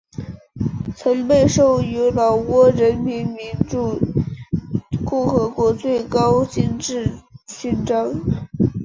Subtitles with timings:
[0.95, 3.99] 曾被授予老挝人民民主
[5.05, 8.11] 共和国最高金质勋章。